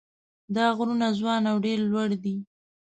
دا 0.55 0.65
غرونه 0.77 1.07
ځوان 1.19 1.43
او 1.51 1.57
ډېر 1.65 1.77
لوړ 1.91 2.09
دي. 2.23 2.35